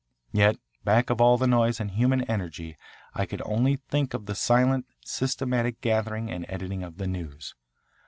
Yet 0.31 0.55
back 0.83 1.11
of 1.11 1.21
all 1.21 1.37
the 1.37 1.45
noise 1.45 1.79
and 1.79 1.91
human 1.91 2.23
energy 2.23 2.75
I 3.13 3.27
could 3.27 3.43
only 3.45 3.75
think 3.75 4.15
of 4.15 4.25
the 4.25 4.33
silent, 4.33 4.87
systematic 5.05 5.79
gathering 5.79 6.31
and 6.31 6.43
editing 6.49 6.81
of 6.81 6.97
the 6.97 7.05
news. 7.05 7.53